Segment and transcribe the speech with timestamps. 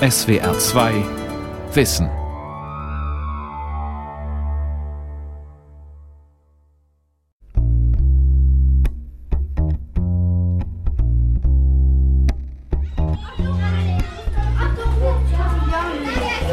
[0.00, 0.92] SWR 2
[1.72, 2.10] Wissen.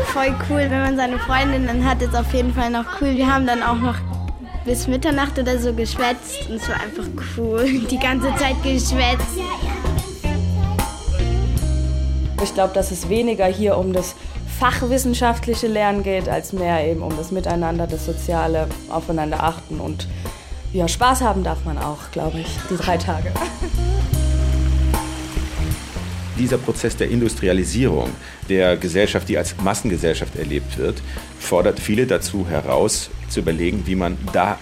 [0.06, 3.18] Voll cool, wenn man seine Freundinnen hat, ist auf jeden Fall noch cool.
[3.18, 3.98] Wir haben dann auch noch
[4.64, 7.04] bis Mitternacht oder so geschwätzt und es war einfach
[7.38, 7.66] cool.
[7.92, 9.38] Die ganze Zeit geschwätzt.
[12.44, 14.16] Ich glaube, dass es weniger hier um das
[14.60, 20.10] fachwissenschaftliche Lernen geht, als mehr eben um das Miteinander, das Soziale, aufeinander achten und
[20.74, 23.32] ja, Spaß haben darf man auch, glaube ich, die drei Tage.
[26.38, 28.10] Dieser Prozess der Industrialisierung
[28.50, 31.02] der Gesellschaft, die als Massengesellschaft erlebt wird,
[31.40, 34.58] fordert viele dazu heraus, zu überlegen, wie man da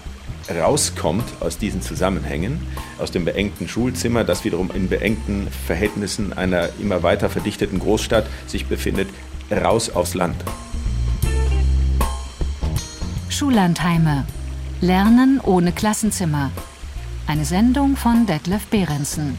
[0.50, 2.60] rauskommt aus diesen Zusammenhängen,
[2.98, 8.66] aus dem beengten Schulzimmer, das wiederum in beengten Verhältnissen einer immer weiter verdichteten Großstadt sich
[8.66, 9.08] befindet,
[9.50, 10.36] raus aufs Land.
[13.28, 14.26] Schullandheime.
[14.80, 16.50] Lernen ohne Klassenzimmer.
[17.26, 19.38] Eine Sendung von Detlef Behrensen.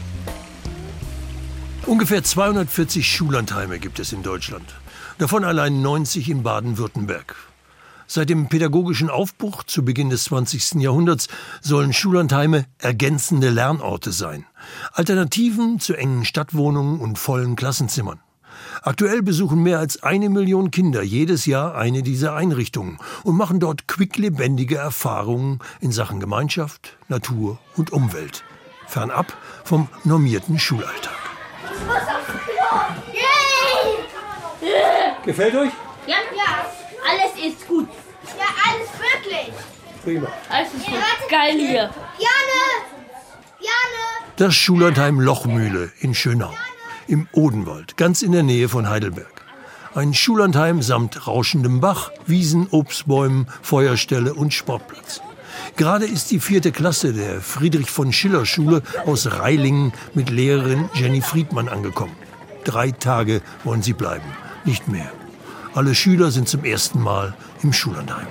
[1.86, 4.74] Ungefähr 240 Schullandheime gibt es in Deutschland.
[5.18, 7.36] Davon allein 90 in Baden-Württemberg.
[8.06, 10.74] Seit dem pädagogischen Aufbruch zu Beginn des 20.
[10.74, 11.28] Jahrhunderts
[11.60, 14.46] sollen Schullandheime ergänzende Lernorte sein.
[14.92, 18.20] Alternativen zu engen Stadtwohnungen und vollen Klassenzimmern.
[18.82, 23.88] Aktuell besuchen mehr als eine Million Kinder jedes Jahr eine dieser Einrichtungen und machen dort
[23.88, 28.44] quicklebendige Erfahrungen in Sachen Gemeinschaft, Natur und Umwelt.
[28.86, 31.12] Fernab vom normierten Schulalltag.
[31.64, 32.78] Ich muss aufs Klo!
[33.12, 34.70] Yay!
[35.24, 35.72] Gefällt euch?
[37.14, 37.88] Alles ist gut.
[38.38, 39.54] Ja, alles wirklich.
[40.02, 40.28] Prima.
[40.48, 40.94] Alles ist gut.
[41.30, 41.90] Geil hier.
[42.18, 42.64] Jane!
[43.60, 44.24] Jane!
[44.36, 46.52] Das Schullandheim Lochmühle in Schönau.
[47.06, 49.44] Im Odenwald, ganz in der Nähe von Heidelberg.
[49.94, 55.20] Ein Schullandheim samt rauschendem Bach, Wiesen, Obstbäumen, Feuerstelle und Sportplatz.
[55.76, 61.20] Gerade ist die vierte Klasse der Friedrich von Schiller Schule aus Reilingen mit Lehrerin Jenny
[61.20, 62.16] Friedmann angekommen.
[62.64, 64.26] Drei Tage wollen sie bleiben,
[64.64, 65.12] nicht mehr.
[65.74, 68.26] Alle Schüler sind zum ersten Mal im Schullandheim.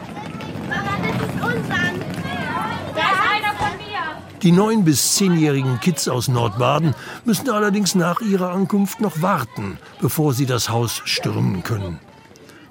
[4.41, 6.95] Die neun- bis zehnjährigen Kids aus Nordbaden
[7.25, 11.99] müssen allerdings nach ihrer Ankunft noch warten, bevor sie das Haus stürmen können.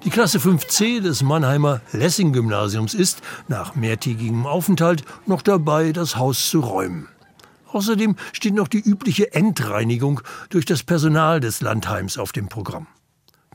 [0.03, 6.59] Die Klasse 5c des Mannheimer Lessing-Gymnasiums ist, nach mehrtägigem Aufenthalt, noch dabei, das Haus zu
[6.59, 7.07] räumen.
[7.71, 12.87] Außerdem steht noch die übliche Endreinigung durch das Personal des Landheims auf dem Programm.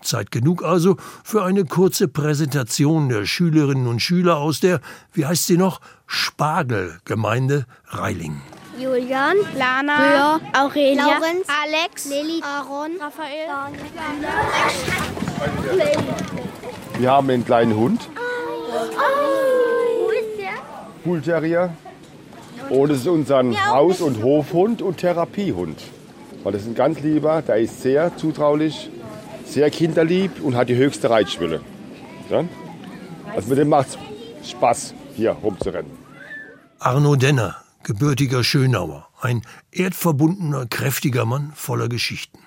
[0.02, 4.80] Zeit genug also für eine kurze Präsentation der Schülerinnen und Schüler aus der,
[5.12, 8.40] wie heißt sie noch, Spargelgemeinde Reiling.
[8.78, 13.48] Julian, Lana, Rühr, Aurelia, Laurenz, Alex, Lilly, Aaron, Raphael,
[16.98, 18.08] Wir haben einen kleinen Hund.
[18.14, 18.84] Oh,
[20.04, 20.52] wo ist der?
[21.04, 21.70] Bull Terrier.
[22.70, 25.80] Und es ist unser Haus- und Hofhund und Therapiehund.
[26.44, 28.90] Weil das ist ein ganz lieber, der ist sehr zutraulich,
[29.48, 31.60] sehr kinderlieb und hat die höchste Reitschwelle.
[32.30, 32.44] Ja?
[33.34, 33.98] Also mit dem macht
[34.40, 35.90] es Spaß, hier rumzurennen.
[36.78, 39.42] Arno Denner, gebürtiger Schönauer, ein
[39.72, 42.38] erdverbundener, kräftiger Mann voller Geschichten.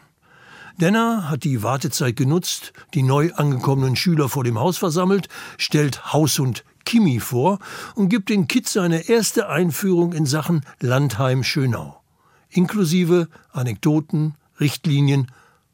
[0.77, 6.63] Denner hat die Wartezeit genutzt, die neu angekommenen Schüler vor dem Haus versammelt, stellt Haushund
[6.85, 7.59] Kimi vor
[7.95, 12.01] und gibt den Kids seine erste Einführung in Sachen Landheim Schönau.
[12.49, 15.27] Inklusive Anekdoten, Richtlinien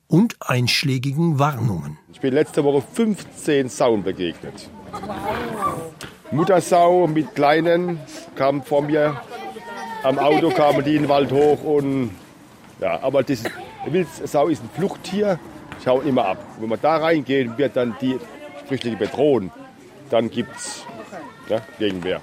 [0.07, 1.97] und einschlägigen Warnungen.
[2.11, 4.69] Ich bin letzte Woche 15 Sauen begegnet.
[6.31, 7.99] Muttersau mit Kleinen
[8.35, 9.21] kam vor mir.
[10.03, 12.11] Am Auto kamen die in den Wald hoch und
[12.79, 13.43] ja, aber das
[13.85, 15.39] Wildsau ist ein Fluchttier.
[15.83, 16.37] Schau immer ab.
[16.59, 18.17] Wenn man da reingeht, wird dann die
[18.67, 19.51] Flüchtlinge bedrohen.
[20.09, 20.83] Dann gibt's
[21.49, 22.21] ja, Gegenwehr.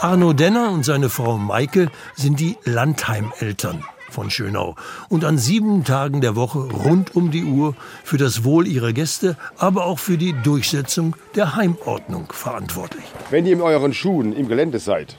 [0.00, 4.74] Arno Denner und seine Frau Maike sind die Landheimeltern von Schönau
[5.08, 7.74] und an sieben Tagen der Woche rund um die Uhr
[8.04, 13.04] für das Wohl ihrer Gäste, aber auch für die Durchsetzung der Heimordnung verantwortlich.
[13.30, 15.16] Wenn ihr in euren Schuhen im Gelände seid,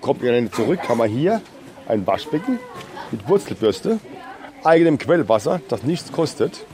[0.00, 1.40] kommt ihr Gelände zurück, kann man hier
[1.88, 2.58] ein Waschbecken
[3.10, 3.98] mit Wurzelbürste,
[4.64, 6.64] eigenem Quellwasser, das nichts kostet.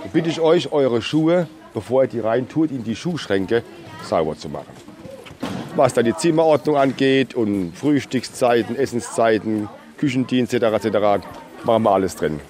[0.00, 3.62] Dann bitte ich euch, eure Schuhe, bevor ihr die reintut, in die Schuhschränke
[4.04, 4.66] sauber zu machen.
[5.74, 9.68] Was dann die Zimmerordnung angeht und Frühstückszeiten, Essenszeiten,
[10.02, 10.84] Küchendienst etc.
[10.84, 11.24] etc.
[11.62, 12.40] machen wir alles drin.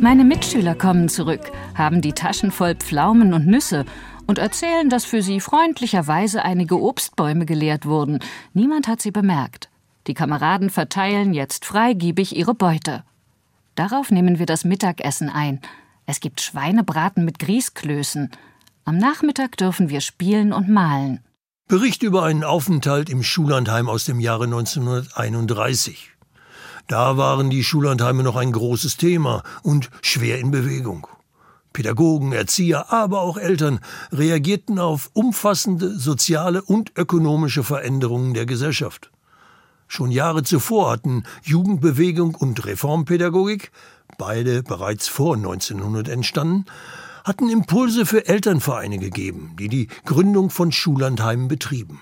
[0.00, 3.84] Meine Mitschüler kommen zurück, haben die Taschen voll Pflaumen und Nüsse
[4.26, 8.18] und erzählen, dass für sie freundlicherweise einige Obstbäume geleert wurden.
[8.52, 9.68] Niemand hat sie bemerkt.
[10.08, 13.04] Die Kameraden verteilen jetzt freigiebig ihre Beute.
[13.76, 15.60] Darauf nehmen wir das Mittagessen ein.
[16.06, 18.32] Es gibt Schweinebraten mit Grießklößen.
[18.86, 21.20] Am Nachmittag dürfen wir spielen und malen.
[21.68, 26.10] Bericht über einen Aufenthalt im Schullandheim aus dem Jahre 1931.
[26.86, 31.06] Da waren die Schullandheime noch ein großes Thema und schwer in Bewegung.
[31.72, 33.80] Pädagogen, Erzieher, aber auch Eltern
[34.12, 39.10] reagierten auf umfassende soziale und ökonomische Veränderungen der Gesellschaft.
[39.88, 43.72] Schon Jahre zuvor hatten Jugendbewegung und Reformpädagogik,
[44.18, 46.66] beide bereits vor 1900 entstanden,
[47.24, 52.00] hatten Impulse für Elternvereine gegeben, die die Gründung von Schullandheimen betrieben.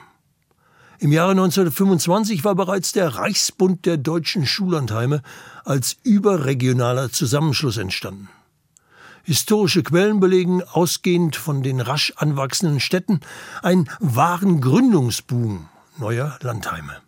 [0.99, 5.23] Im Jahre 1925 war bereits der Reichsbund der deutschen Schullandheime
[5.65, 8.29] als überregionaler Zusammenschluss entstanden.
[9.25, 13.21] Historische Quellen belegen, ausgehend von den rasch anwachsenden Städten,
[13.63, 15.69] einen wahren Gründungsboom
[15.99, 17.03] neuer Landheime.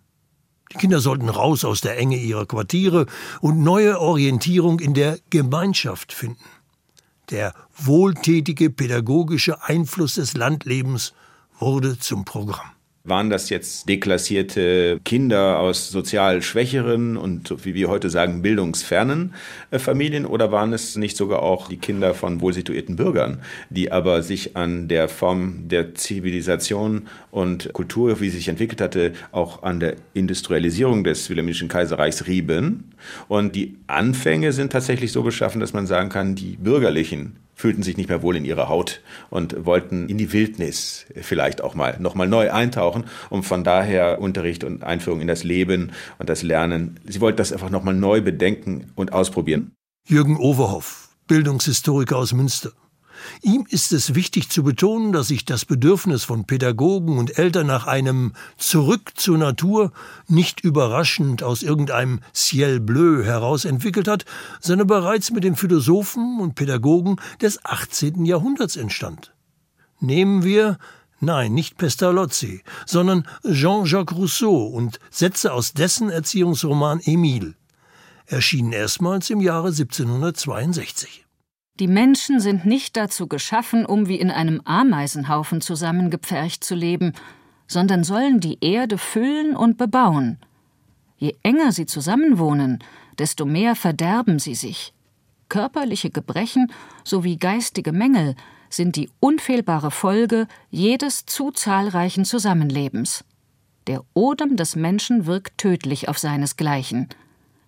[0.73, 3.07] Die Kinder sollten raus aus der Enge ihrer Quartiere
[3.41, 6.45] und neue Orientierung in der Gemeinschaft finden.
[7.35, 11.15] Der wohltätige pädagogische Einfluss des Landlebens
[11.59, 12.71] wurde zum Programm.
[13.07, 19.35] Waren das jetzt deklassierte Kinder aus sozial schwächeren und, wie wir heute sagen, bildungsfernen
[19.71, 24.23] äh, Familien oder waren es nicht sogar auch die Kinder von wohlsituierten Bürgern, die aber
[24.23, 29.81] sich an der Form der Zivilisation und Kultur, wie sie sich entwickelt hatte, auch an
[29.81, 32.95] der Industrialisierung des Wilhelminischen Kaiserreichs rieben?
[33.29, 37.97] Und die Anfänge sind tatsächlich so beschaffen, dass man sagen kann, die bürgerlichen fühlten sich
[37.97, 42.29] nicht mehr wohl in ihrer Haut und wollten in die Wildnis vielleicht auch mal nochmal
[42.29, 47.21] neu eintauchen, um von daher Unterricht und Einführung in das Leben und das Lernen, sie
[47.21, 49.73] wollten das einfach nochmal neu bedenken und ausprobieren.
[50.07, 52.73] Jürgen Overhoff, Bildungshistoriker aus Münster.
[53.43, 57.87] Ihm ist es wichtig zu betonen, dass sich das Bedürfnis von Pädagogen und Eltern nach
[57.87, 59.93] einem Zurück zur Natur
[60.29, 64.25] nicht überraschend aus irgendeinem Ciel bleu heraus entwickelt hat,
[64.61, 68.25] sondern bereits mit den Philosophen und Pädagogen des 18.
[68.25, 69.35] Jahrhunderts entstand.
[70.01, 70.79] Nehmen wir
[71.21, 77.55] Nein, nicht Pestalozzi, sondern Jean-Jacques Rousseau und Sätze aus dessen Erziehungsroman Emile.
[78.27, 81.24] Erschienen erstmals im Jahre 1762.
[81.81, 87.15] Die Menschen sind nicht dazu geschaffen, um wie in einem Ameisenhaufen zusammengepfercht zu leben,
[87.67, 90.39] sondern sollen die Erde füllen und bebauen.
[91.17, 92.79] Je enger sie zusammenwohnen,
[93.19, 94.93] desto mehr verderben sie sich.
[95.49, 96.71] Körperliche Gebrechen
[97.03, 98.37] sowie geistige Mängel
[98.71, 103.25] sind die unfehlbare Folge jedes zu zahlreichen Zusammenlebens.
[103.89, 107.09] Der Odem des Menschen wirkt tödlich auf seinesgleichen.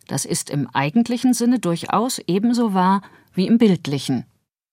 [0.06, 3.02] Das ist im eigentlichen Sinne durchaus ebenso wahr
[3.36, 4.24] wie im bildlichen.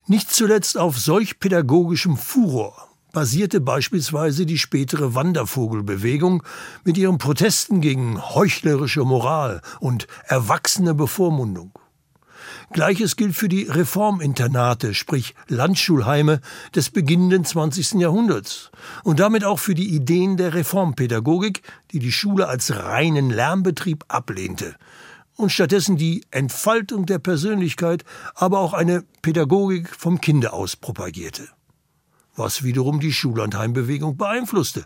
[0.08, 6.44] Nicht zuletzt auf solch pädagogischem Furor basierte beispielsweise die spätere Wandervogelbewegung
[6.84, 11.72] mit ihren Protesten gegen heuchlerische Moral und erwachsene Bevormundung.
[12.72, 16.42] Gleiches gilt für die Reforminternate, sprich Landschulheime
[16.76, 18.02] des beginnenden 20.
[18.02, 18.72] Jahrhunderts
[19.04, 21.62] und damit auch für die Ideen der Reformpädagogik,
[21.92, 24.76] die die Schule als reinen Lernbetrieb ablehnte
[25.36, 28.04] und stattdessen die Entfaltung der Persönlichkeit,
[28.36, 31.48] aber auch eine Pädagogik vom Kinde aus propagierte.
[32.36, 34.86] Was wiederum die Schullandheimbewegung beeinflusste.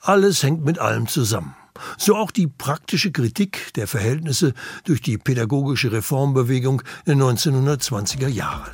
[0.00, 1.54] Alles hängt mit allem zusammen.
[1.98, 4.54] So auch die praktische Kritik der Verhältnisse
[4.84, 8.70] durch die pädagogische Reformbewegung der 1920er Jahre.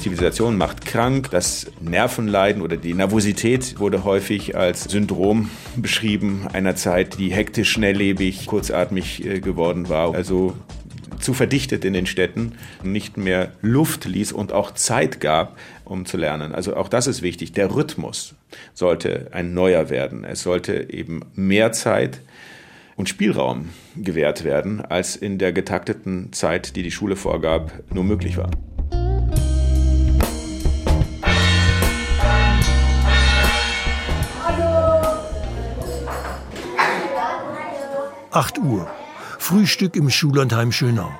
[0.00, 1.30] Zivilisation macht krank.
[1.30, 8.46] Das Nervenleiden oder die Nervosität wurde häufig als Syndrom beschrieben einer Zeit, die hektisch, schnelllebig,
[8.46, 10.14] kurzatmig äh, geworden war.
[10.14, 10.56] Also
[11.20, 12.52] zu verdichtet in den Städten,
[12.82, 16.54] nicht mehr Luft ließ und auch Zeit gab, um zu lernen.
[16.54, 17.52] Also auch das ist wichtig.
[17.52, 18.34] Der Rhythmus
[18.72, 20.24] sollte ein neuer werden.
[20.24, 22.20] Es sollte eben mehr Zeit
[22.96, 28.38] und Spielraum gewährt werden, als in der getakteten Zeit, die die Schule vorgab, nur möglich
[28.38, 28.50] war.
[38.32, 38.86] 8 Uhr.
[39.40, 41.10] Frühstück im Schullandheim Schönau.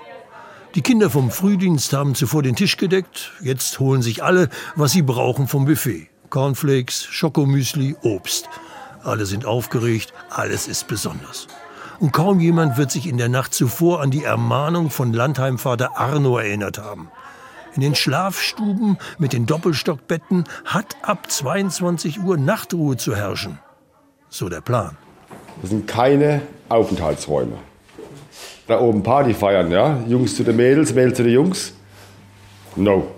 [0.77, 3.33] Die Kinder vom Frühdienst haben zuvor den Tisch gedeckt.
[3.41, 6.09] Jetzt holen sich alle, was sie brauchen vom Buffet.
[6.29, 8.49] Cornflakes, Schokomüsli, Obst.
[9.03, 11.49] Alle sind aufgeregt, alles ist besonders.
[11.99, 16.39] Und kaum jemand wird sich in der Nacht zuvor an die Ermahnung von Landheimvater Arno
[16.39, 17.11] erinnert haben.
[17.75, 23.59] In den Schlafstuben mit den Doppelstockbetten hat ab 22 Uhr Nachtruhe zu herrschen.
[24.29, 24.97] So der Plan.
[25.61, 27.59] Das sind keine Aufenthaltsräume.
[28.67, 29.99] Da oben Party feiern, ja?
[30.07, 31.75] Jungs zu den Mädels, Mädels zu den Jungs.
[32.77, 33.09] No.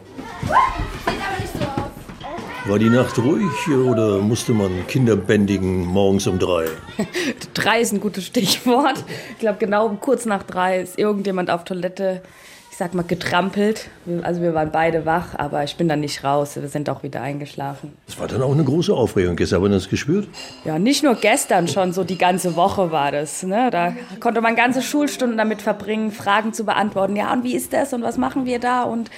[2.64, 6.66] War die Nacht ruhig oder musste man Kinder bändigen morgens um drei?
[7.54, 9.04] drei ist ein gutes Stichwort.
[9.32, 12.22] Ich glaube, genau kurz nach drei ist irgendjemand auf Toilette,
[12.72, 13.90] ich sag mal, getrampelt.
[14.22, 16.56] Also wir waren beide wach, aber ich bin dann nicht raus.
[16.56, 17.92] Wir sind auch wieder eingeschlafen.
[18.06, 19.36] Das war dann auch eine große Aufregung.
[19.36, 20.26] Gestern hat man das gespürt?
[20.64, 23.42] Ja, nicht nur gestern schon, so die ganze Woche war das.
[23.42, 23.68] Ne?
[23.70, 27.14] Da konnte man ganze Schulstunden damit verbringen, Fragen zu beantworten.
[27.14, 29.10] Ja, und wie ist das und was machen wir da und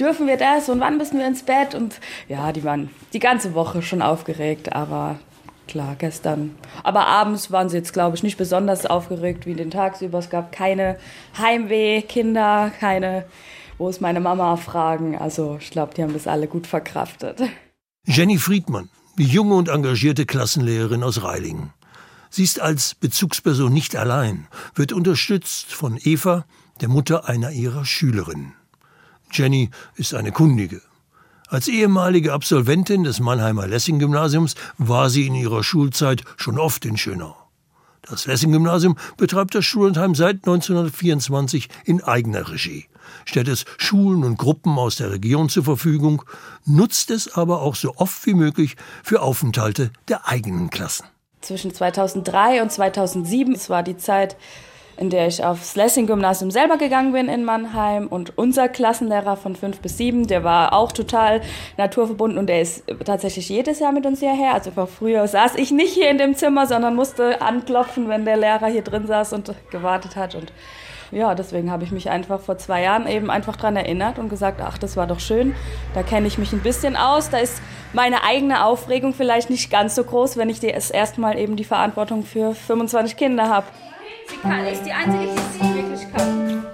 [0.00, 1.74] dürfen wir das und wann müssen wir ins Bett?
[1.74, 5.16] Und ja, die waren die ganze Woche schon aufgeregt, aber
[5.68, 6.54] klar, gestern.
[6.82, 10.18] Aber abends waren sie jetzt, glaube ich, nicht besonders aufgeregt wie den tagsüber.
[10.18, 10.98] Es gab keine
[11.38, 13.24] Heimweh-Kinder, keine,
[13.78, 15.16] wo ist meine Mama fragen.
[15.16, 17.42] Also ich glaube, die haben das alle gut verkraftet.
[18.04, 21.72] Jenny Friedmann, die junge und engagierte Klassenlehrerin aus Reilingen.
[22.30, 26.44] Sie ist als Bezugsperson nicht allein, wird unterstützt von Eva,
[26.80, 28.54] der Mutter einer ihrer Schülerinnen.
[29.32, 30.80] Jenny ist eine Kundige.
[31.48, 37.36] Als ehemalige Absolventin des Mannheimer Lessing-Gymnasiums war sie in ihrer Schulzeit schon oft in Schönau.
[38.02, 42.86] Das Lessing-Gymnasium betreibt das Schullandheim seit 1924 in eigener Regie,
[43.24, 46.24] stellt es Schulen und Gruppen aus der Region zur Verfügung,
[46.64, 51.06] nutzt es aber auch so oft wie möglich für Aufenthalte der eigenen Klassen.
[51.42, 54.36] Zwischen 2003 und 2007, das war die Zeit,
[54.96, 58.06] in der ich aufs Lessing-Gymnasium selber gegangen bin in Mannheim.
[58.06, 61.42] Und unser Klassenlehrer von fünf bis sieben, der war auch total
[61.76, 64.54] naturverbunden und der ist tatsächlich jedes Jahr mit uns hierher.
[64.54, 68.68] Also früher saß ich nicht hier in dem Zimmer, sondern musste anklopfen, wenn der Lehrer
[68.68, 70.34] hier drin saß und gewartet hat.
[70.34, 70.52] Und
[71.12, 74.60] ja, deswegen habe ich mich einfach vor zwei Jahren eben einfach daran erinnert und gesagt,
[74.60, 75.54] ach, das war doch schön,
[75.94, 77.62] da kenne ich mich ein bisschen aus, da ist
[77.92, 81.64] meine eigene Aufregung vielleicht nicht ganz so groß, wenn ich das erste Mal eben die
[81.64, 83.66] Verantwortung für 25 Kinder habe.
[84.28, 86.64] Sie kann, ist die einzige, die es wirklich kann.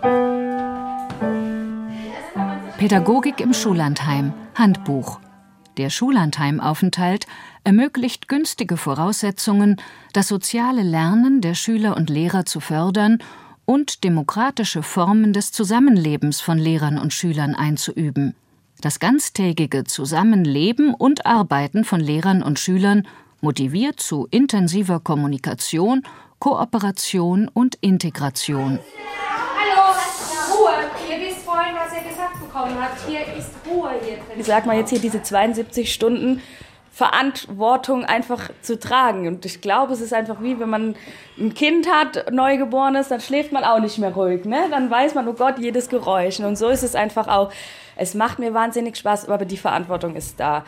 [2.78, 4.32] Pädagogik im Schullandheim.
[4.54, 5.21] Handbuch.
[5.76, 7.26] Der Schullandheimaufenthalt
[7.64, 9.76] ermöglicht günstige Voraussetzungen,
[10.12, 13.18] das soziale Lernen der Schüler und Lehrer zu fördern
[13.64, 18.35] und demokratische Formen des Zusammenlebens von Lehrern und Schülern einzuüben.
[18.80, 23.06] Das ganztägige Zusammenleben und Arbeiten von Lehrern und Schülern
[23.40, 26.02] motiviert zu intensiver Kommunikation
[26.42, 28.80] Kooperation und Integration.
[29.56, 29.94] Hallo,
[30.52, 30.72] Ruhe.
[31.08, 32.99] Ihr wisst vorhin, was ihr gesagt bekommen habt.
[33.06, 34.40] Hier ist Ruhe hier drin.
[34.40, 36.42] Ich sag mal jetzt hier diese 72 Stunden
[36.90, 39.28] Verantwortung einfach zu tragen.
[39.28, 40.96] Und ich glaube, es ist einfach wie, wenn man
[41.38, 44.44] ein Kind hat, Neugeborenes, dann schläft man auch nicht mehr ruhig.
[44.44, 44.66] Ne?
[44.68, 46.40] Dann weiß man, oh Gott, jedes Geräusch.
[46.40, 47.52] Und so ist es einfach auch.
[47.94, 50.64] Es macht mir wahnsinnig Spaß, aber die Verantwortung ist da.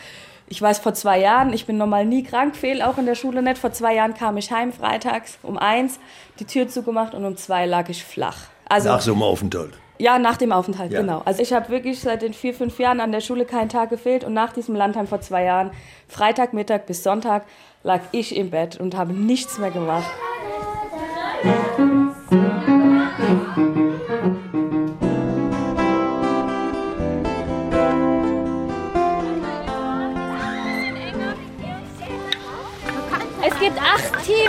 [0.49, 3.43] Ich weiß, vor zwei Jahren, ich bin normal nie krank, fehl auch in der Schule
[3.43, 3.59] nicht.
[3.59, 5.99] Vor zwei Jahren kam ich heim freitags um eins,
[6.39, 8.39] die Tür zugemacht und um zwei lag ich flach.
[8.69, 9.79] Also, nach so einem Aufenthalt?
[9.99, 11.01] Ja, nach dem Aufenthalt, ja.
[11.01, 11.23] genau.
[11.25, 14.25] Also ich habe wirklich seit den vier, fünf Jahren an der Schule keinen Tag gefehlt
[14.25, 15.71] und nach diesem Landheim vor zwei Jahren,
[16.09, 17.45] Freitagmittag bis Sonntag,
[17.85, 20.11] lag ich im Bett und habe nichts mehr gemacht.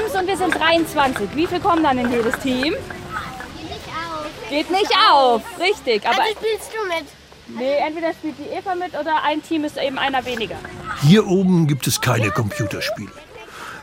[0.05, 1.29] Teams und wir sind 23.
[1.35, 2.73] Wie viel kommen dann in jedes Team?
[2.73, 4.49] Geht nicht auf.
[4.49, 6.07] Geht nicht auf, richtig.
[6.07, 7.05] Aber also spielst du mit?
[7.47, 10.57] Nee, entweder spielt die Eva mit oder ein Team ist eben einer weniger.
[11.01, 13.11] Hier oben gibt es keine Computerspiele.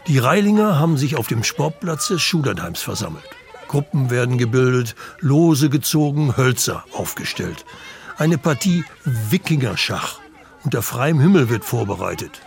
[0.08, 3.28] Die Reilinger haben sich auf dem Sportplatz des Schulernheims versammelt.
[3.68, 7.64] Gruppen werden gebildet, Lose gezogen, Hölzer aufgestellt.
[8.18, 10.18] Eine Partie Wikingerschach
[10.64, 12.40] unter freiem Himmel wird vorbereitet.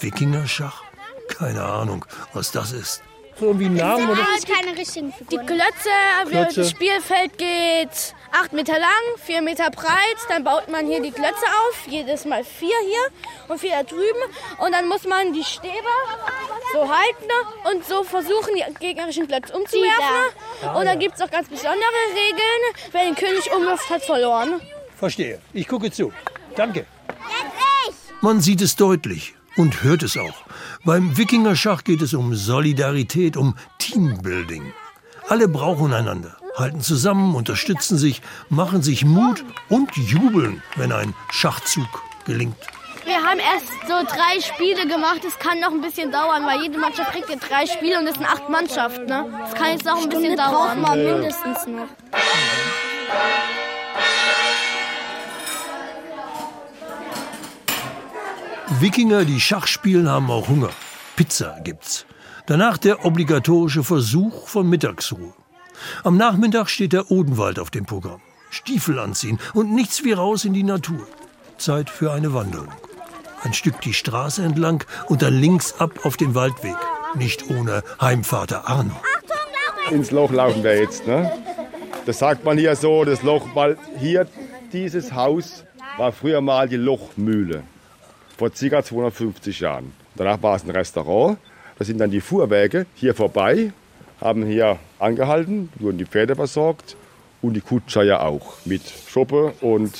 [0.00, 0.82] Wikingerschach?
[1.38, 3.02] Keine Ahnung, was das ist.
[3.38, 4.26] So irgendwie einen Namen oder?
[4.46, 5.46] keine richtigen Figuren.
[5.46, 6.60] Die Klötze, Klötze.
[6.60, 10.18] das Spielfeld geht acht Meter lang, vier Meter breit.
[10.28, 14.22] Dann baut man hier die Klötze auf, jedes Mal vier hier und vier da drüben.
[14.58, 15.72] Und dann muss man die Stäbe
[16.72, 20.76] so halten und so versuchen, die gegnerischen Klötze umzuwerfen.
[20.76, 21.78] Und dann gibt es auch ganz besondere
[22.10, 22.92] Regeln.
[22.92, 24.60] Wer den König umwirft, hat verloren.
[24.96, 25.40] Verstehe.
[25.54, 26.12] Ich gucke zu.
[26.54, 26.84] Danke.
[28.20, 30.44] Man sieht es deutlich und hört es auch.
[30.84, 34.72] Beim Wikingerschach geht es um Solidarität, um Teambuilding.
[35.28, 42.02] Alle brauchen einander, halten zusammen, unterstützen sich, machen sich Mut und jubeln, wenn ein Schachzug
[42.24, 42.56] gelingt.
[43.04, 45.22] Wir haben erst so drei Spiele gemacht.
[45.26, 48.14] Es kann noch ein bisschen dauern, weil jede Mannschaft kriegt ja drei Spiele und es
[48.14, 49.06] sind acht Mannschaften.
[49.06, 49.26] Ne?
[49.40, 50.82] Das kann jetzt noch ein bisschen Stunde dauern.
[50.82, 51.88] braucht man mindestens noch.
[58.80, 60.70] Wikinger, die Schach spielen, haben auch Hunger.
[61.16, 62.06] Pizza gibt's.
[62.46, 65.32] Danach der obligatorische Versuch von Mittagsruhe.
[66.04, 68.20] Am Nachmittag steht der Odenwald auf dem Programm.
[68.50, 71.06] Stiefel anziehen und nichts wie raus in die Natur.
[71.58, 72.68] Zeit für eine Wanderung.
[73.42, 76.76] ein Stück die Straße entlang und dann links ab auf den Waldweg.
[77.14, 78.96] Nicht ohne Heimvater Arno.
[79.90, 81.06] Ins Loch laufen wir jetzt.
[81.06, 81.30] Ne?
[82.06, 84.26] Das sagt man hier so, das Loch, weil hier
[84.72, 85.64] dieses Haus
[85.98, 87.64] war früher mal die Lochmühle.
[88.42, 88.82] Vor ca.
[88.82, 89.92] 250 Jahren.
[90.16, 91.38] Danach war es ein Restaurant.
[91.78, 93.72] Da sind dann die Fuhrwerke hier vorbei,
[94.20, 96.96] haben hier angehalten, wurden die Pferde versorgt
[97.40, 99.92] und die Kutscher ja auch mit Schoppe und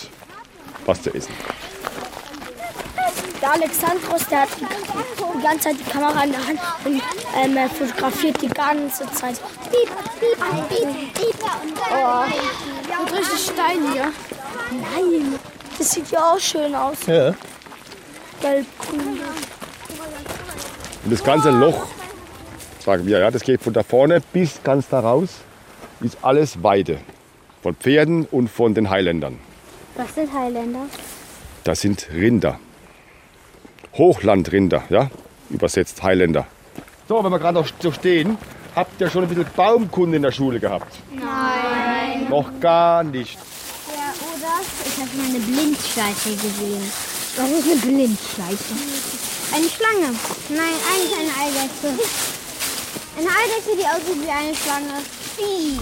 [0.86, 1.32] was zu essen.
[3.40, 7.00] Der Alexandros, der hat die, die ganze Zeit die Kamera in der Hand und
[7.44, 9.40] ähm, er fotografiert die ganze Zeit.
[9.70, 11.36] Piep, piep, piep, piep.
[11.92, 12.24] Oh,
[13.02, 14.12] und richtig Stein hier.
[14.72, 15.38] Nein,
[15.78, 17.06] das sieht ja auch schön aus.
[17.06, 17.32] Ja.
[18.42, 19.20] Gelb, grün.
[21.04, 21.86] Und das ganze Loch,
[22.80, 25.30] sagen wir, ja, das geht von da vorne bis ganz da raus,
[26.00, 26.98] ist alles Weide.
[27.62, 29.38] Von Pferden und von den Highlandern.
[29.94, 30.86] Was sind Highlander?
[31.62, 32.58] Das sind Rinder.
[33.94, 35.10] Hochlandrinder, ja,
[35.48, 36.46] übersetzt Highlander.
[37.08, 38.38] So, wenn wir gerade noch so stehen,
[38.74, 40.92] habt ihr schon ein bisschen Baumkunde in der Schule gehabt?
[41.12, 42.28] Nein.
[42.28, 43.38] Noch gar nicht.
[43.88, 44.60] Ja, oder?
[44.84, 47.11] Ich habe mal eine Blindschleiche gesehen.
[47.34, 48.74] Was ist eine Blindschleiche?
[49.54, 50.14] Eine Schlange.
[50.50, 51.88] Nein, eigentlich eine Eidechse.
[53.16, 55.00] Eine Eidechse, die aussieht wie eine Schlange.
[55.36, 55.78] Vieh.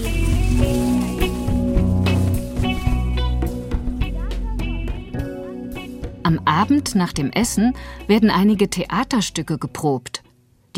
[6.23, 7.75] Am Abend nach dem Essen
[8.07, 10.23] werden einige Theaterstücke geprobt.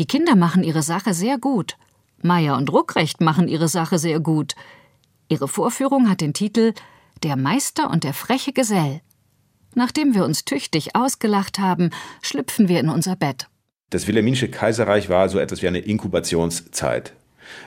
[0.00, 1.76] Die Kinder machen ihre Sache sehr gut.
[2.20, 4.56] Meier und Ruckrecht machen ihre Sache sehr gut.
[5.28, 6.74] Ihre Vorführung hat den Titel
[7.22, 9.02] Der Meister und der freche Gesell.
[9.74, 11.90] Nachdem wir uns tüchtig ausgelacht haben,
[12.22, 13.48] schlüpfen wir in unser Bett.
[13.90, 17.12] Das Wilhelminische Kaiserreich war so etwas wie eine Inkubationszeit.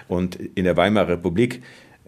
[0.07, 1.61] Und in der Weimarer Republik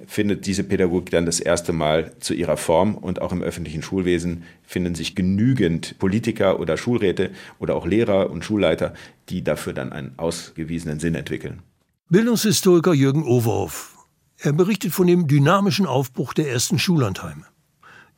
[0.07, 4.43] findet diese Pädagogik dann das erste Mal zu ihrer Form und auch im öffentlichen Schulwesen
[4.63, 8.93] finden sich genügend Politiker oder Schulräte oder auch Lehrer und Schulleiter,
[9.29, 11.61] die dafür dann einen ausgewiesenen Sinn entwickeln.
[12.09, 13.97] Bildungshistoriker Jürgen Overhoff.
[14.37, 17.45] Er berichtet von dem dynamischen Aufbruch der ersten Schullandheime.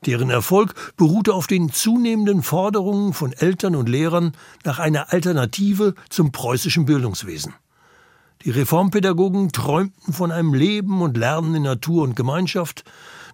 [0.08, 4.32] Deren Erfolg beruhte auf den zunehmenden Forderungen von Eltern und Lehrern
[4.64, 7.54] nach einer Alternative zum preußischen Bildungswesen.
[8.44, 12.84] Die Reformpädagogen träumten von einem Leben und Lernen in Natur und Gemeinschaft,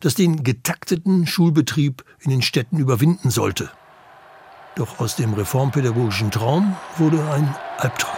[0.02, 3.70] das den getakteten Schulbetrieb in den Städten überwinden sollte.
[4.76, 8.18] Doch aus dem reformpädagogischen Traum wurde ein Albtraum.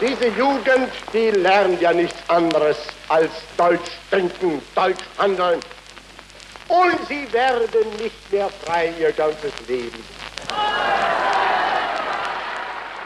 [0.00, 2.78] Diese Jugend, die lernt ja nichts anderes
[3.10, 5.60] als Deutsch trinken, Deutsch handeln.
[6.68, 7.68] Und sie werden
[8.00, 9.98] nicht mehr frei ihr ganzes Leben.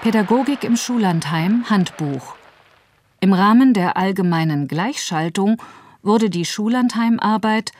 [0.02, 2.38] Pädagogik im Schullandheim Handbuch
[3.20, 5.60] im Rahmen der allgemeinen Gleichschaltung
[6.02, 7.72] wurde die Schullandheimarbeit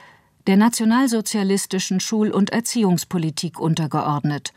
[0.47, 4.51] der nationalsozialistischen Schul- und Erziehungspolitik untergeordnet.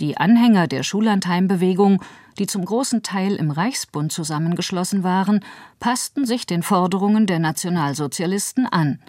[0.00, 2.02] Die Anhänger der Schullandheimbewegung,
[2.38, 5.44] die zum großen Teil im Reichsbund zusammengeschlossen waren,
[5.80, 9.00] passten sich den Forderungen der Nationalsozialisten an.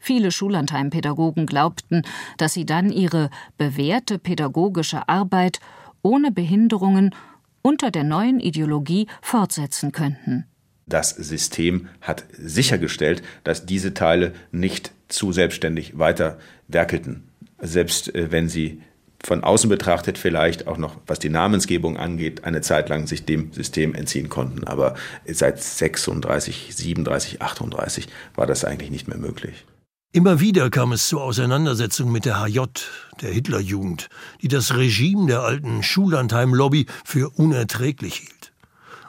[0.00, 2.02] Viele Schullandheimpädagogen glaubten,
[2.38, 5.60] dass sie dann ihre bewährte pädagogische Arbeit
[6.02, 7.14] ohne Behinderungen
[7.62, 10.46] unter der neuen Ideologie fortsetzen könnten.
[10.86, 17.28] Das System hat sichergestellt, dass diese Teile nicht zu selbstständig weiter werkelten.
[17.58, 18.80] Selbst äh, wenn sie
[19.22, 23.52] von außen betrachtet vielleicht auch noch, was die Namensgebung angeht, eine Zeit lang sich dem
[23.52, 24.64] System entziehen konnten.
[24.64, 24.94] Aber
[25.26, 29.66] seit 36, 37, 38 war das eigentlich nicht mehr möglich.
[30.12, 32.62] Immer wieder kam es zur Auseinandersetzung mit der HJ,
[33.22, 34.08] der Hitlerjugend,
[34.42, 38.52] die das Regime der alten Schullandheim-Lobby für unerträglich hielt.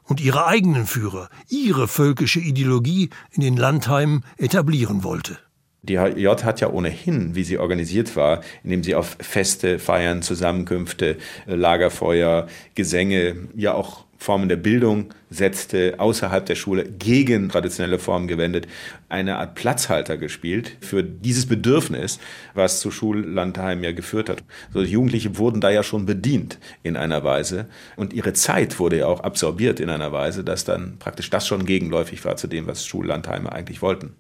[0.04, 5.40] Und ihre eigenen Führer, ihre völkische Ideologie in den Landheimen etablieren wollte.
[5.82, 11.18] Die HJ hat ja ohnehin, wie sie organisiert war, indem sie auf Feste, Feiern, Zusammenkünfte,
[11.48, 18.68] Lagerfeuer, Gesänge, ja auch Formen der Bildung setzte, außerhalb der Schule gegen traditionelle Formen gewendet,
[19.10, 22.20] eine Art Platzhalter gespielt für dieses Bedürfnis,
[22.54, 24.44] was zu Schullandheim ja geführt hat.
[24.72, 29.08] So, Jugendliche wurden da ja schon bedient in einer Weise und ihre Zeit wurde ja
[29.08, 32.86] auch absorbiert in einer Weise, dass dann praktisch das schon gegenläufig war zu dem, was
[32.86, 34.14] Schullandheime eigentlich wollten.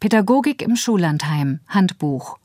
[0.00, 2.38] Pädagogik im Schullandheim Handbuch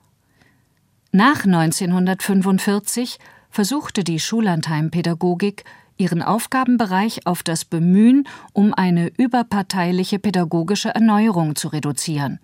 [1.14, 3.18] Nach 1945
[3.50, 5.64] versuchte die Schullandheim-Pädagogik
[5.98, 12.40] ihren Aufgabenbereich auf das Bemühen um eine überparteiliche pädagogische Erneuerung zu reduzieren.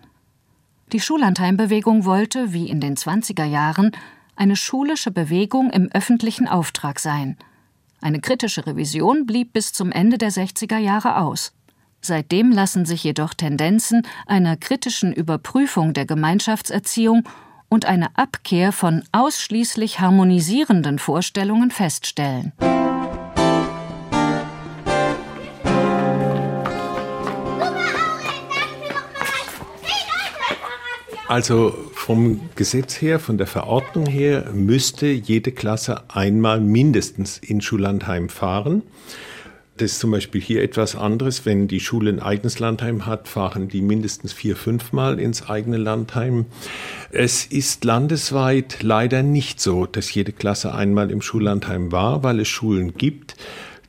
[0.92, 3.92] Die Schullandheimbewegung wollte, wie in den 20er Jahren,
[4.36, 7.36] eine schulische Bewegung im öffentlichen Auftrag sein.
[8.00, 11.52] Eine kritische Revision blieb bis zum Ende der 60er Jahre aus.
[12.00, 17.26] Seitdem lassen sich jedoch Tendenzen einer kritischen Überprüfung der Gemeinschaftserziehung
[17.70, 22.52] und eine Abkehr von ausschließlich harmonisierenden Vorstellungen feststellen.
[31.34, 38.28] Also vom Gesetz her, von der Verordnung her, müsste jede Klasse einmal mindestens in Schullandheim
[38.28, 38.84] fahren.
[39.76, 41.44] Das ist zum Beispiel hier etwas anderes.
[41.44, 46.46] Wenn die Schule ein eigenes Landheim hat, fahren die mindestens vier, fünfmal ins eigene Landheim.
[47.10, 52.46] Es ist landesweit leider nicht so, dass jede Klasse einmal im Schullandheim war, weil es
[52.46, 53.34] Schulen gibt,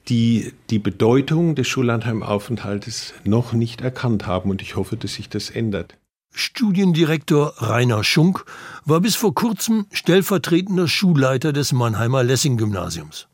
[0.10, 4.50] die die Bedeutung des Schullandheimaufenthaltes noch nicht erkannt haben.
[4.50, 5.96] Und ich hoffe, dass sich das ändert.
[6.38, 8.44] Studiendirektor Rainer Schunk
[8.84, 13.28] war bis vor kurzem stellvertretender Schulleiter des Mannheimer Lessing-Gymnasiums.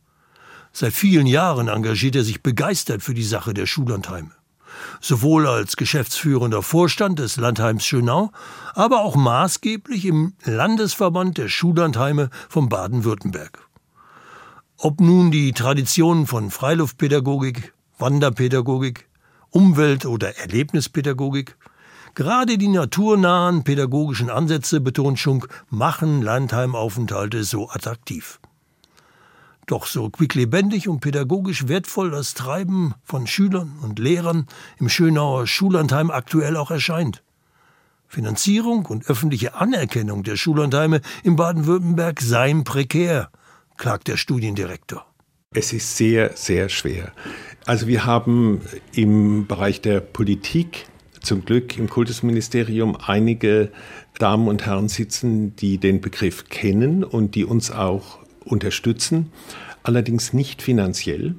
[0.71, 4.29] Seit vielen Jahren engagiert er sich begeistert für die Sache der Schullandheime.
[5.01, 8.31] Sowohl als geschäftsführender Vorstand des Landheims Schönau,
[8.75, 13.67] aber auch maßgeblich im Landesverband der Schullandheime von Baden-Württemberg.
[14.77, 19.09] Ob nun die Traditionen von Freiluftpädagogik, Wanderpädagogik,
[19.49, 21.57] Umwelt- oder Erlebnispädagogik,
[22.13, 28.39] Gerade die naturnahen pädagogischen Ansätze, betont Schunk, machen Landheimaufenthalte so attraktiv.
[29.65, 34.47] Doch so quicklebendig und pädagogisch wertvoll das Treiben von Schülern und Lehrern
[34.80, 37.24] im Schönauer Schullandheim aktuell auch erscheint.
[38.08, 43.30] Finanzierung und öffentliche Anerkennung der Schullandheime in Baden-Württemberg seien prekär,
[43.78, 45.06] klagt der Studiendirektor.
[45.54, 47.13] Es ist sehr, sehr schwer.
[47.65, 48.62] Also wir haben
[48.93, 50.86] im Bereich der Politik
[51.21, 53.71] zum Glück im Kultusministerium einige
[54.17, 59.31] Damen und Herren sitzen, die den Begriff kennen und die uns auch unterstützen,
[59.84, 61.36] allerdings nicht finanziell.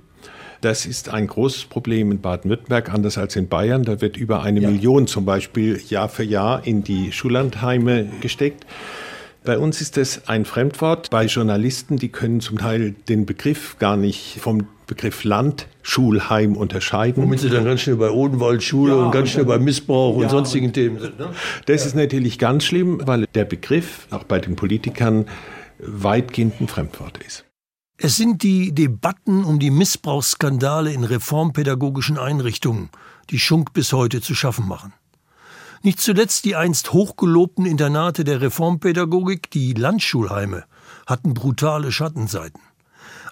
[0.61, 3.83] Das ist ein großes Problem in Baden-Württemberg, anders als in Bayern.
[3.83, 4.71] Da wird über eine ja.
[4.71, 8.65] Million zum Beispiel Jahr für Jahr in die Schullandheime gesteckt.
[9.45, 11.11] Bei uns ist es ein Fremdwort.
[11.11, 17.25] Bei Journalisten, die können zum Teil den Begriff gar nicht vom Begriff Landschulheim unterscheiden.
[17.25, 20.29] Womit sie dann ganz schnell bei Odenwaldschule ja, und ganz schnell bei Missbrauch ja, und
[20.29, 21.19] sonstigen Themen sind.
[21.19, 21.31] Ne?
[21.67, 25.27] Das ist natürlich ganz schlimm, weil der Begriff auch bei den Politikern
[25.79, 27.45] weitgehend ein Fremdwort ist.
[27.97, 32.91] Es sind die Debatten um die Missbrauchsskandale in reformpädagogischen Einrichtungen,
[33.31, 34.93] die Schunk bis heute zu schaffen machen.
[35.85, 40.65] Nicht zuletzt die einst hochgelobten Internate der Reformpädagogik, die Landschulheime,
[41.07, 42.61] hatten brutale Schattenseiten.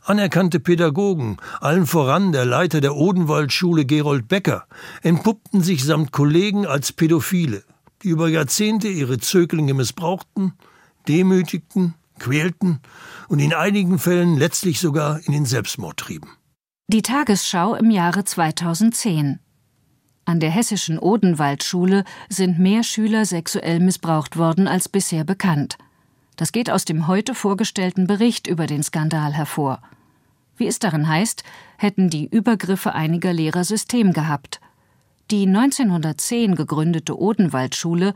[0.02, 4.66] Anerkannte Pädagogen, allen voran der Leiter der Odenwaldschule Gerold Becker,
[5.02, 7.62] entpuppten sich samt Kollegen als Pädophile,
[8.02, 10.54] die über Jahrzehnte ihre Zöglinge missbrauchten,
[11.06, 12.80] demütigten, quälten
[13.28, 16.30] und in einigen Fällen letztlich sogar in den Selbstmord trieben.
[16.88, 19.38] Die Tagesschau im Jahre 2010.
[20.24, 25.78] An der hessischen Odenwaldschule sind mehr Schüler sexuell missbraucht worden als bisher bekannt.
[26.37, 29.83] Das geht aus dem heute vorgestellten Bericht über den Skandal hervor.
[30.56, 31.42] Wie es darin heißt,
[31.78, 34.61] hätten die Übergriffe einiger Lehrer System gehabt.
[35.30, 38.14] Die 1910 gegründete Odenwaldschule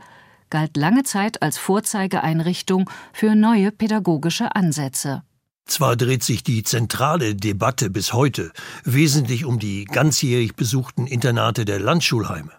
[0.49, 5.23] galt lange Zeit als Vorzeigeeinrichtung für neue pädagogische Ansätze.
[5.65, 8.51] Zwar dreht sich die zentrale Debatte bis heute
[8.83, 12.51] wesentlich um die ganzjährig besuchten Internate der Landschulheime.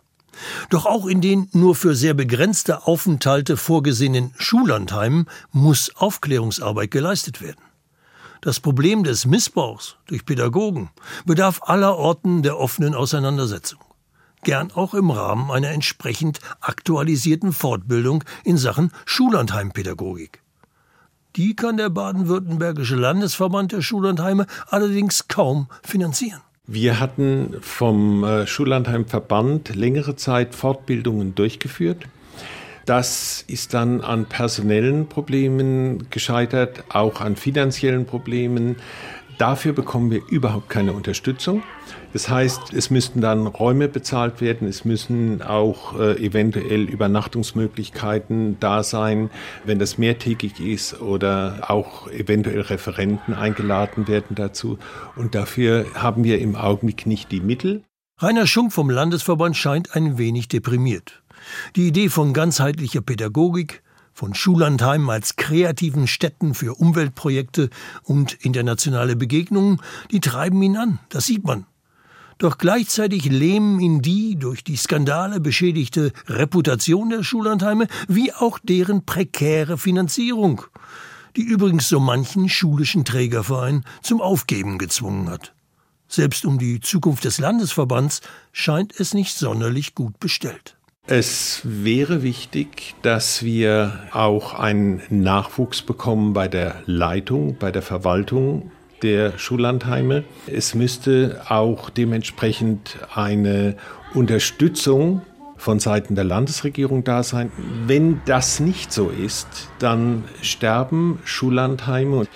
[0.71, 7.61] Doch auch in den nur für sehr begrenzte Aufenthalte vorgesehenen Schullandheimen muss Aufklärungsarbeit geleistet werden.
[8.43, 10.91] Das Problem des Missbrauchs durch Pädagogen
[11.25, 13.81] bedarf aller Orten der offenen Auseinandersetzung.
[14.43, 20.43] Gern auch im Rahmen einer entsprechend aktualisierten Fortbildung in Sachen Schullandheimpädagogik.
[21.37, 26.41] Die kann der baden-württembergische Landesverband der Schullandheime allerdings kaum finanzieren.
[26.67, 32.07] Wir hatten vom äh, Schullandheimverband längere Zeit Fortbildungen durchgeführt.
[32.87, 38.77] Das ist dann an personellen Problemen gescheitert, auch an finanziellen Problemen.
[39.39, 41.63] Dafür bekommen wir überhaupt keine Unterstützung.
[42.15, 48.83] Das heißt, es müssten dann Räume bezahlt werden, es müssen auch äh, eventuell Übernachtungsmöglichkeiten da
[48.83, 49.29] sein,
[49.65, 54.79] wenn das mehrtägig ist oder auch eventuell Referenten eingeladen werden dazu.
[55.17, 57.83] Und dafür haben wir im Augenblick nicht die Mittel.
[58.19, 61.23] Rainer Schunk vom Landesverband scheint ein wenig deprimiert.
[61.77, 63.83] Die Idee von ganzheitlicher Pädagogik,
[64.17, 67.69] von Schullandheimen als kreativen Städten für Umweltprojekte
[68.03, 71.67] und internationale Begegnungen, die treiben ihn an, das sieht man.
[72.39, 79.05] Doch gleichzeitig lähmen ihn die durch die Skandale beschädigte Reputation der Schullandheime wie auch deren
[79.05, 80.63] prekäre Finanzierung,
[81.37, 85.53] die übrigens so manchen schulischen Trägerverein zum Aufgeben gezwungen hat.
[86.09, 90.76] Selbst um die Zukunft des Landesverbands scheint es nicht sonderlich gut bestellt.
[91.09, 98.73] Es wäre wichtig, dass wir auch einen Nachwuchs bekommen bei der Leitung, bei der Verwaltung
[99.03, 100.25] der Schullandheime.
[100.49, 103.77] Es müsste auch dementsprechend eine
[104.15, 105.23] Unterstützung
[105.57, 107.53] von Seiten der Landesregierung da sein.
[107.87, 109.47] Wenn das nicht so ist,
[109.79, 112.27] dann sterben Schullandheime.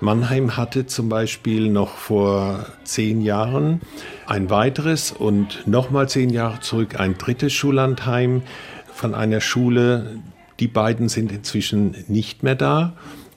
[0.00, 3.80] Mannheim hatte zum Beispiel noch vor zehn Jahren
[4.26, 8.42] ein weiteres und nochmal zehn Jahre zurück ein drittes Schullandheim
[8.92, 10.18] von einer Schule.
[10.60, 12.92] Die beiden sind inzwischen nicht mehr da.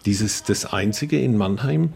[0.06, 1.94] Dieses ist das einzige in Mannheim.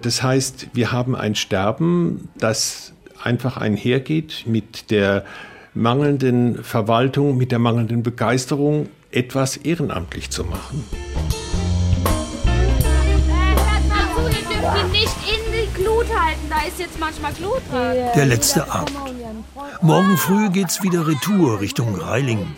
[0.00, 5.24] Das heißt, wir haben ein Sterben, das einfach einhergeht mit der
[5.72, 10.84] mangelnden Verwaltung, mit der mangelnden Begeisterung, etwas ehrenamtlich zu machen.
[16.14, 17.96] Die Glut halten, da ist jetzt manchmal Glut dran.
[18.14, 18.92] Der letzte Abend.
[19.82, 22.56] Morgen früh geht's wieder Retour Richtung Reilingen.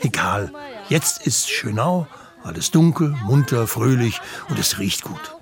[0.00, 0.52] Egal,
[0.88, 2.06] jetzt ist Schönau,
[2.42, 5.36] alles dunkel, munter, fröhlich und es riecht gut.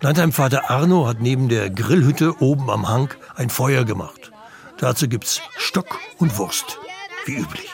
[0.00, 4.32] Landheimvater Arno hat neben der Grillhütte oben am Hang ein Feuer gemacht.
[4.78, 6.78] Dazu gibt's Stock und Wurst,
[7.24, 7.70] wie üblich.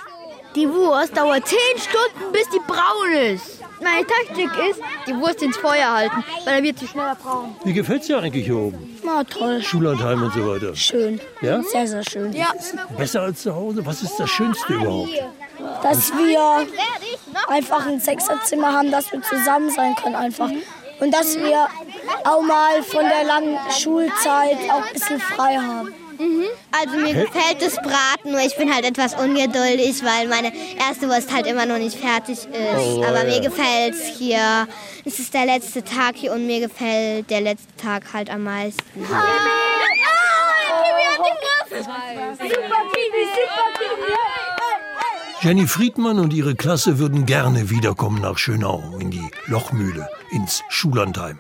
[0.55, 3.60] Die Wurst dauert zehn Stunden, bis die braun ist.
[3.83, 7.57] Meine Taktik ist, die Wurst ins Feuer halten, weil dann wird sie schneller braun.
[7.65, 8.99] Wie gefällt's dir eigentlich hier oben?
[9.03, 9.63] Na toll.
[9.63, 10.77] Schullandheim und so weiter.
[10.77, 11.21] Schön.
[11.41, 11.63] Ja?
[11.63, 12.33] Sehr, sehr schön.
[12.33, 12.53] Ja.
[12.97, 13.85] Besser als zu Hause?
[13.87, 15.13] Was ist das Schönste überhaupt?
[15.83, 16.67] Dass wir
[17.49, 20.51] einfach ein Sechserzimmer haben, dass wir zusammen sein können einfach.
[21.01, 21.67] Und dass wir
[22.25, 25.95] auch mal von der langen Schulzeit auch ein bisschen frei haben.
[26.73, 31.33] Also mir gefällt das Braten, nur ich bin halt etwas ungeduldig, weil meine erste Wurst
[31.33, 32.49] halt immer noch nicht fertig ist.
[32.79, 34.69] Oh, Aber mir gefällt es hier.
[35.05, 38.83] Es ist der letzte Tag hier und mir gefällt der letzte Tag halt am meisten.
[45.43, 51.39] Jenny Friedmann und ihre Klasse würden gerne wiederkommen nach Schönau, in die Lochmühle, ins Schullandheim.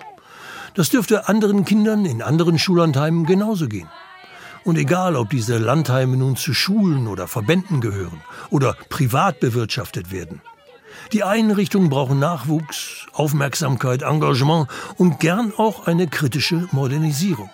[0.74, 3.88] Das dürfte anderen Kindern in anderen Schullandheimen genauso gehen.
[4.64, 10.42] Und egal, ob diese Landheime nun zu Schulen oder Verbänden gehören oder privat bewirtschaftet werden.
[11.12, 17.50] Die Einrichtungen brauchen Nachwuchs, Aufmerksamkeit, Engagement und gern auch eine kritische Modernisierung.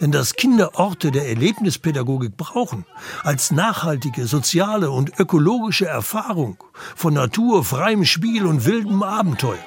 [0.00, 2.86] Denn dass Kinder Orte der Erlebnispädagogik brauchen,
[3.22, 6.56] als nachhaltige soziale und ökologische Erfahrung
[6.96, 9.58] von Natur, freiem Spiel und wildem Abenteuer,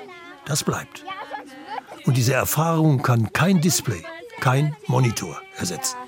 [0.46, 1.06] das bleibt.
[2.06, 4.04] Und diese Erfahrung kann kein Display,
[4.40, 6.03] kein Monitor ersetzen.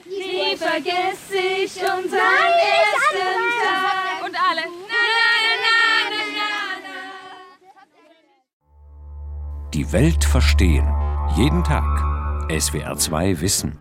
[0.55, 3.27] Nie vergess ich unseren ersten
[3.61, 4.25] Tag.
[4.25, 4.61] Und alle.
[4.61, 5.77] Na, na, na,
[6.11, 6.99] na, na, na.
[9.73, 10.87] Die Welt verstehen.
[11.35, 11.83] Jeden Tag.
[12.49, 13.77] SWR 2 Wissen.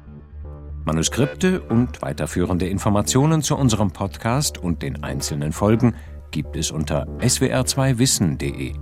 [0.84, 5.94] Manuskripte und weiterführende Informationen zu unserem Podcast und den einzelnen Folgen
[6.32, 8.74] gibt es unter swr2wissen.de.